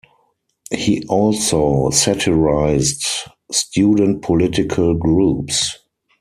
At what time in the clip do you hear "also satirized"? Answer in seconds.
1.09-3.05